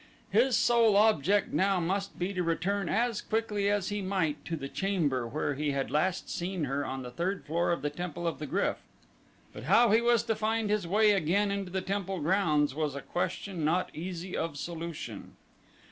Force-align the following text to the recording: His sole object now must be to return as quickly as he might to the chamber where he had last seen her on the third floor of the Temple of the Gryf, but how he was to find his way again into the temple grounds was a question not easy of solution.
His 0.31 0.57
sole 0.57 0.97
object 0.97 1.53
now 1.53 1.79
must 1.79 2.17
be 2.17 2.33
to 2.33 2.41
return 2.41 2.89
as 2.89 3.21
quickly 3.21 3.69
as 3.69 3.89
he 3.89 4.01
might 4.01 4.43
to 4.45 4.55
the 4.55 4.67
chamber 4.67 5.27
where 5.27 5.53
he 5.53 5.73
had 5.73 5.91
last 5.91 6.27
seen 6.27 6.63
her 6.63 6.83
on 6.83 7.03
the 7.03 7.11
third 7.11 7.45
floor 7.45 7.71
of 7.71 7.83
the 7.83 7.91
Temple 7.91 8.25
of 8.25 8.39
the 8.39 8.47
Gryf, 8.47 8.77
but 9.53 9.65
how 9.65 9.91
he 9.91 10.01
was 10.01 10.23
to 10.23 10.33
find 10.35 10.71
his 10.71 10.87
way 10.87 11.11
again 11.11 11.51
into 11.51 11.69
the 11.69 11.81
temple 11.81 12.19
grounds 12.19 12.73
was 12.73 12.95
a 12.95 13.01
question 13.01 13.63
not 13.63 13.91
easy 13.93 14.35
of 14.35 14.57
solution. 14.57 15.35